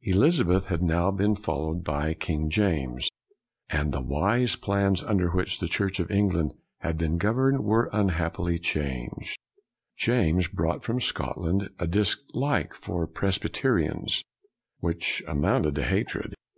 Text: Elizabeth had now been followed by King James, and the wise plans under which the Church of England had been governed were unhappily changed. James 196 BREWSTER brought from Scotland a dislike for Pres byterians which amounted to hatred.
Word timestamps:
Elizabeth 0.00 0.68
had 0.68 0.80
now 0.80 1.10
been 1.10 1.34
followed 1.36 1.84
by 1.84 2.14
King 2.14 2.48
James, 2.48 3.10
and 3.68 3.92
the 3.92 4.00
wise 4.00 4.56
plans 4.56 5.02
under 5.02 5.28
which 5.32 5.58
the 5.58 5.68
Church 5.68 6.00
of 6.00 6.10
England 6.10 6.54
had 6.78 6.96
been 6.96 7.18
governed 7.18 7.60
were 7.62 7.90
unhappily 7.92 8.58
changed. 8.58 9.38
James 9.98 10.50
196 10.54 10.54
BREWSTER 10.54 10.54
brought 10.56 10.82
from 10.84 11.00
Scotland 11.00 11.70
a 11.78 11.86
dislike 11.86 12.72
for 12.72 13.06
Pres 13.06 13.36
byterians 13.36 14.22
which 14.80 15.22
amounted 15.28 15.74
to 15.74 15.84
hatred. 15.84 16.32